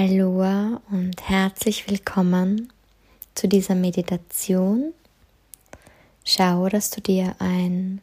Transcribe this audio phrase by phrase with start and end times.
[0.00, 2.72] Aloha und herzlich willkommen
[3.34, 4.94] zu dieser Meditation.
[6.24, 8.00] Schau, dass du dir ein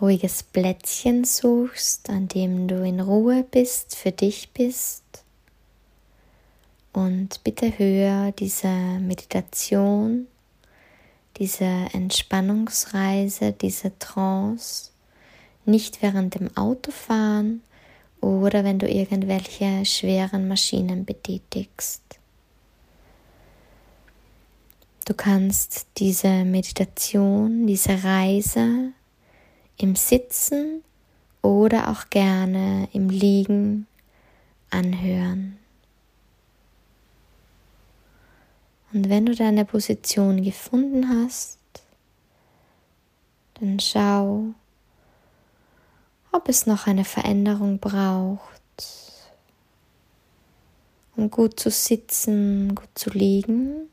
[0.00, 5.04] ruhiges Plätzchen suchst, an dem du in Ruhe bist, für dich bist.
[6.92, 10.26] Und bitte höre diese Meditation,
[11.36, 14.90] diese Entspannungsreise, diese Trance
[15.64, 17.62] nicht während dem Autofahren,
[18.20, 22.02] oder wenn du irgendwelche schweren Maschinen betätigst.
[25.06, 28.92] Du kannst diese Meditation, diese Reise
[29.76, 30.82] im Sitzen
[31.42, 33.86] oder auch gerne im Liegen
[34.70, 35.58] anhören.
[38.92, 41.58] Und wenn du deine Position gefunden hast,
[43.54, 44.54] dann schau,
[46.32, 48.40] ob es noch eine Veränderung braucht,
[51.16, 53.88] um gut zu sitzen, gut zu liegen.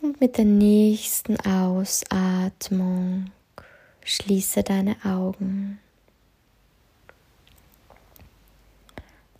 [0.00, 3.30] Und mit der nächsten Ausatmung
[4.04, 5.80] schließe deine Augen.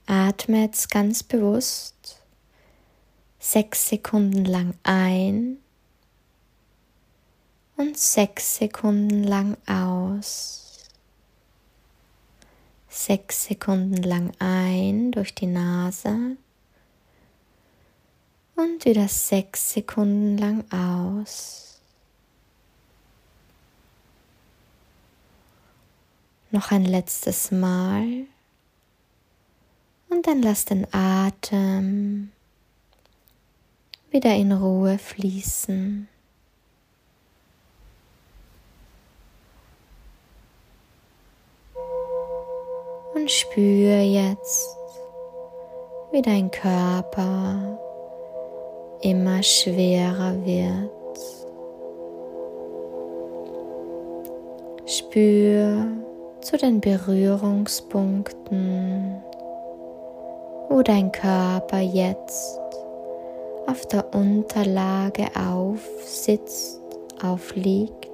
[0.07, 2.23] Atme jetzt ganz bewusst
[3.39, 5.59] sechs Sekunden lang ein
[7.77, 10.89] und sechs Sekunden lang aus.
[12.89, 16.36] Sechs Sekunden lang ein durch die Nase
[18.56, 21.80] und wieder sechs Sekunden lang aus.
[26.52, 28.27] Noch ein letztes Mal
[30.08, 32.30] und dann lass den Atem
[34.11, 36.08] wieder in Ruhe fließen.
[43.25, 44.77] Und spüre jetzt,
[46.12, 47.78] wie dein Körper
[49.00, 50.91] immer schwerer wird.
[54.84, 55.86] Spür
[56.42, 59.23] zu den Berührungspunkten,
[60.68, 62.61] wo dein Körper jetzt
[63.67, 66.83] auf der Unterlage aufsitzt,
[67.23, 68.14] aufliegt.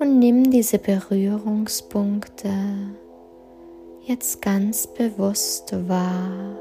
[0.00, 2.48] Und nimm diese Berührungspunkte
[4.06, 6.56] jetzt ganz bewusst wahr.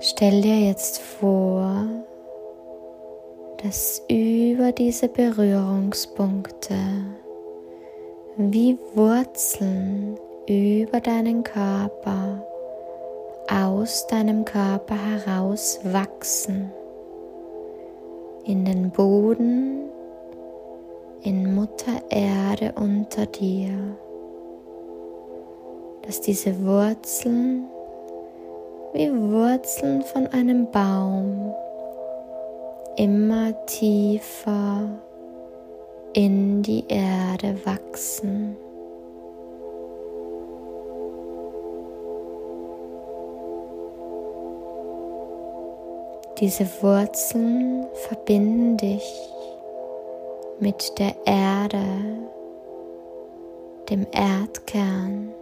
[0.00, 1.86] Stell dir jetzt vor,
[3.62, 6.76] dass über diese Berührungspunkte
[8.36, 12.44] wie Wurzeln über deinen Körper
[13.48, 16.70] aus deinem Körper heraus wachsen
[18.44, 19.88] in den Boden,
[21.22, 23.72] in Mutter Erde unter dir,
[26.02, 27.66] dass diese Wurzeln
[28.92, 31.54] wie Wurzeln von einem Baum
[32.96, 34.88] immer tiefer
[36.12, 38.56] in die Erde wachsen.
[46.42, 49.30] Diese Wurzeln verbinden dich
[50.58, 51.84] mit der Erde,
[53.88, 55.32] dem Erdkern.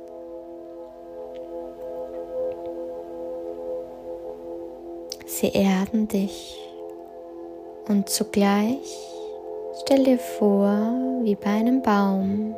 [5.24, 6.58] Sie erden dich
[7.88, 9.08] und zugleich
[9.80, 10.68] stell dir vor,
[11.22, 12.54] wie bei einem Baum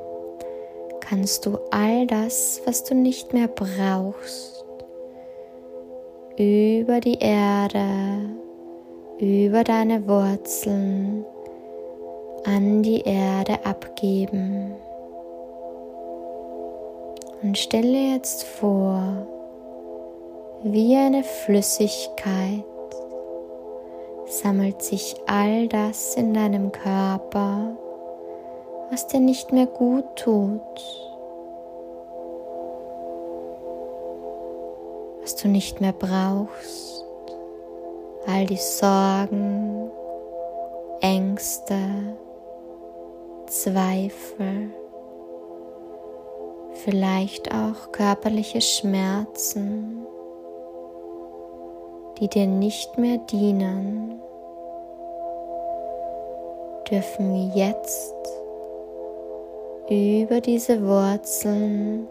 [0.98, 4.61] kannst du all das, was du nicht mehr brauchst,
[6.38, 7.84] über die Erde,
[9.18, 11.24] über deine Wurzeln
[12.44, 14.74] an die Erde abgeben.
[17.42, 19.26] Und stelle jetzt vor,
[20.62, 22.64] wie eine Flüssigkeit
[24.26, 27.76] sammelt sich all das in deinem Körper,
[28.90, 31.11] was dir nicht mehr gut tut
[35.42, 37.04] du nicht mehr brauchst,
[38.26, 39.90] all die Sorgen,
[41.00, 41.78] Ängste,
[43.46, 44.70] Zweifel,
[46.84, 50.06] vielleicht auch körperliche Schmerzen,
[52.18, 54.20] die dir nicht mehr dienen,
[56.88, 58.14] dürfen jetzt
[59.90, 62.06] über diese Wurzeln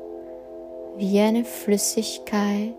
[0.97, 2.73] wie eine Flüssigkeit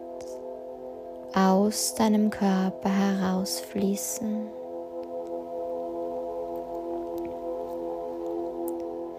[1.34, 4.48] aus deinem Körper herausfließen.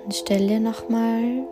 [0.04, 1.48] Und stell dir nochmal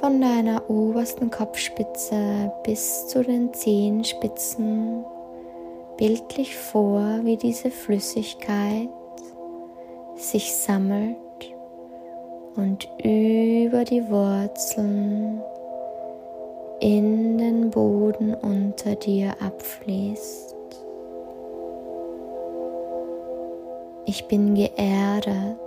[0.00, 5.04] von deiner obersten Kopfspitze bis zu den Zehenspitzen
[5.96, 8.88] bildlich vor, wie diese Flüssigkeit
[10.16, 11.16] sich sammelt
[12.56, 15.40] und über die Wurzeln
[16.80, 20.54] in den Boden unter dir abfließt.
[24.04, 25.58] Ich bin geerdet.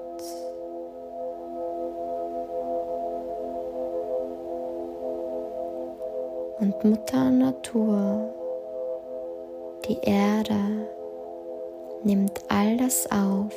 [6.59, 8.33] Und Mutter Natur,
[9.87, 10.59] die Erde,
[12.03, 13.53] nimmt all das auf,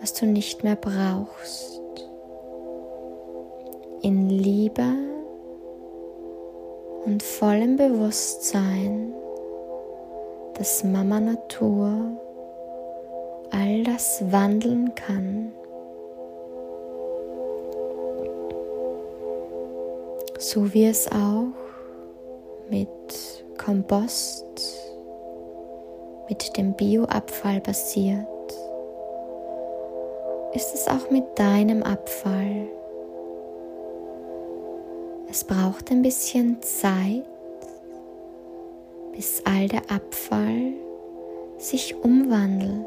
[0.00, 1.77] was du nicht mehr brauchst.
[4.08, 4.86] In Liebe
[7.04, 9.12] und vollem Bewusstsein,
[10.54, 12.16] dass Mama Natur
[13.50, 15.52] all das wandeln kann.
[20.38, 21.52] So wie es auch
[22.70, 22.88] mit
[23.62, 24.46] Kompost,
[26.30, 28.26] mit dem Bioabfall passiert
[30.54, 32.77] ist es auch mit deinem Abfall.
[35.30, 37.22] Es braucht ein bisschen Zeit,
[39.12, 40.72] bis all der Abfall
[41.58, 42.86] sich umwandelt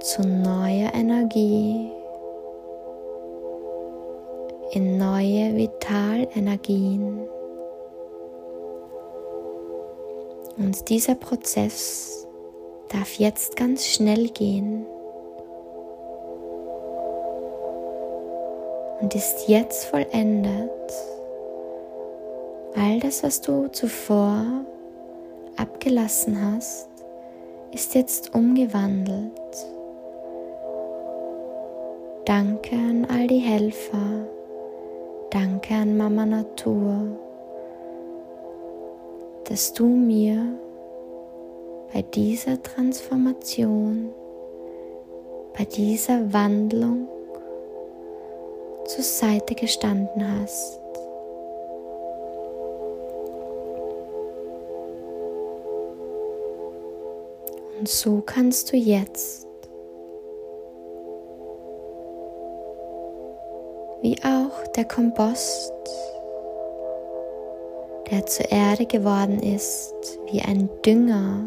[0.00, 1.90] zu neuer Energie,
[4.72, 7.28] in neue Vitalenergien.
[10.58, 12.26] Und dieser Prozess
[12.88, 14.86] darf jetzt ganz schnell gehen.
[19.02, 20.70] Und ist jetzt vollendet.
[22.76, 24.44] All das, was du zuvor
[25.56, 26.88] abgelassen hast,
[27.72, 29.32] ist jetzt umgewandelt.
[32.24, 34.26] Danke an all die Helfer.
[35.30, 37.06] Danke an Mama Natur,
[39.44, 40.46] dass du mir
[41.92, 44.10] bei dieser Transformation,
[45.56, 47.08] bei dieser Wandlung
[48.94, 50.78] zur Seite gestanden hast.
[57.78, 59.48] Und so kannst du jetzt,
[64.02, 65.72] wie auch der Kompost,
[68.10, 69.94] der zur Erde geworden ist,
[70.30, 71.46] wie ein Dünger,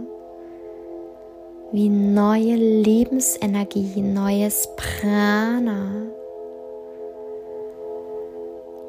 [1.71, 6.07] wie neue Lebensenergie, neues Prana,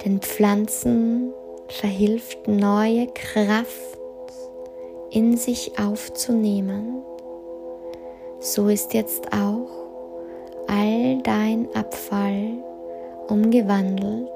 [0.05, 1.33] den Pflanzen
[1.69, 3.99] verhilft neue Kraft
[5.11, 7.03] in sich aufzunehmen.
[8.41, 9.69] So ist jetzt auch
[10.69, 12.53] all dein Abfall
[13.29, 14.31] umgewandelt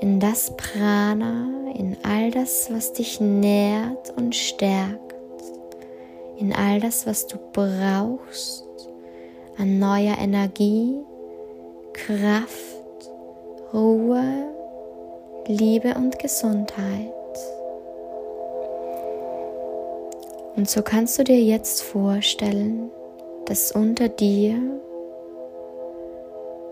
[0.00, 1.48] in das Prana,
[1.78, 5.14] in all das, was dich nährt und stärkt,
[6.36, 8.66] in all das, was du brauchst
[9.58, 10.96] an neuer Energie,
[11.92, 12.71] Kraft
[13.72, 14.52] Ruhe,
[15.46, 17.10] Liebe und Gesundheit.
[20.56, 22.90] Und so kannst du dir jetzt vorstellen,
[23.46, 24.56] dass unter dir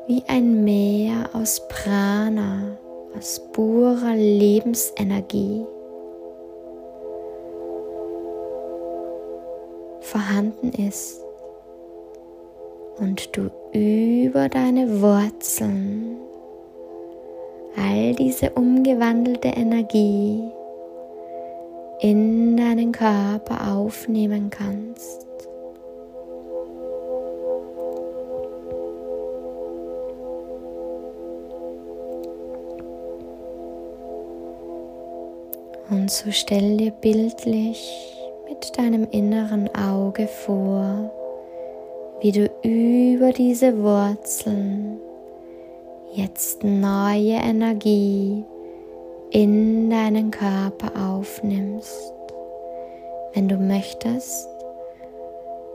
[0.08, 2.76] wie ein Meer aus Prana,
[3.16, 5.64] aus purer Lebensenergie
[10.00, 11.22] vorhanden ist
[12.98, 16.29] und du über deine Wurzeln
[17.76, 20.42] all diese umgewandelte Energie
[22.00, 25.26] in deinen Körper aufnehmen kannst.
[35.90, 38.16] Und so stell dir bildlich
[38.48, 41.10] mit deinem inneren Auge vor,
[42.20, 45.00] wie du über diese Wurzeln
[46.12, 48.44] jetzt neue Energie
[49.30, 52.14] in deinen Körper aufnimmst.
[53.32, 54.48] Wenn du möchtest,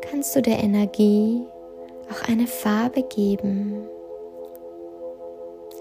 [0.02, 1.42] kannst du der Energie
[2.12, 3.88] auch eine Farbe geben.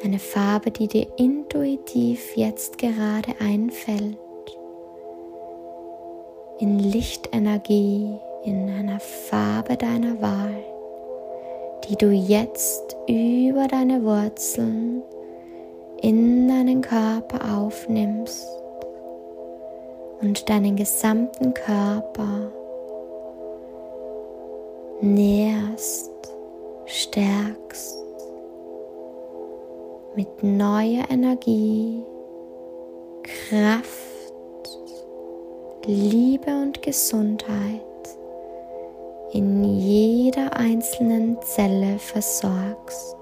[0.05, 4.19] Eine Farbe, die dir intuitiv jetzt gerade einfällt.
[6.61, 10.74] In Lichtenergie, in einer Farbe deiner Wahl
[11.89, 15.03] die du jetzt über deine Wurzeln
[16.01, 18.47] in deinen Körper aufnimmst
[20.21, 22.53] und deinen gesamten Körper
[25.01, 26.11] nährst,
[26.87, 27.99] stärkst
[30.17, 32.03] mit neuer Energie,
[33.23, 34.79] Kraft,
[35.87, 37.83] Liebe und Gesundheit
[39.35, 43.17] in jeder einzelnen Zelle versorgst.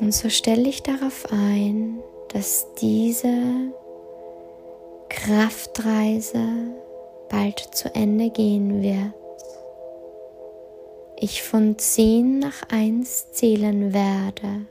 [0.00, 1.98] Und so stelle ich darauf ein,
[2.28, 3.34] dass diese
[5.08, 6.46] Kraftreise
[7.28, 9.12] bald zu Ende gehen wird.
[11.16, 14.66] Ich von 10 nach 1 zählen werde.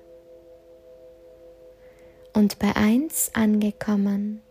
[2.34, 4.42] Und bei 1 angekommen,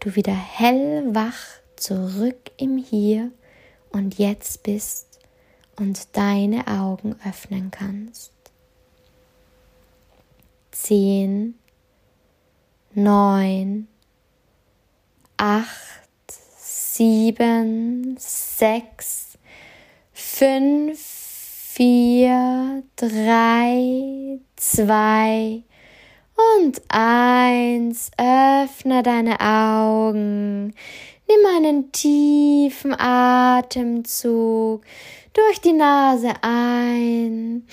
[0.00, 1.38] du wieder hellwach
[1.76, 3.30] zurück im Hier
[3.90, 5.20] und Jetzt bist
[5.76, 8.32] und deine Augen öffnen kannst.
[10.72, 11.54] 10,
[12.94, 13.86] 9,
[15.40, 16.10] acht,
[16.58, 19.38] sieben, sechs,
[20.12, 25.62] fünf, vier, drei, zwei
[26.62, 28.10] und eins.
[28.16, 30.74] Öffne deine Augen.
[31.28, 34.82] Nimm einen tiefen Atemzug
[35.32, 37.64] durch die Nase ein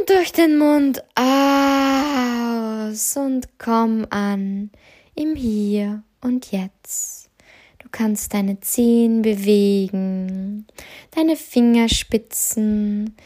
[0.00, 4.70] und durch den Mund aus und komm an
[5.14, 7.30] im Hier und Jetzt.
[7.78, 10.66] Du kannst deine Zehen bewegen,
[11.10, 13.16] deine Fingerspitzen,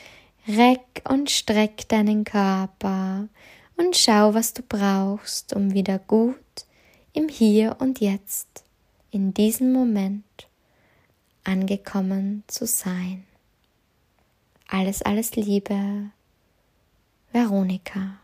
[0.49, 3.28] reck und streck deinen Körper
[3.76, 6.37] und schau, was du brauchst, um wieder gut
[7.12, 8.64] im Hier und Jetzt,
[9.11, 10.25] in diesem Moment
[11.45, 13.25] angekommen zu sein.
[14.68, 16.11] Alles, alles Liebe,
[17.33, 18.18] Veronika.